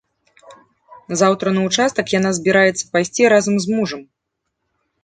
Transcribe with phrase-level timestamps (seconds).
[1.21, 4.01] Заўтра на ўчастак яна збіраецца пайсці разам з мужам.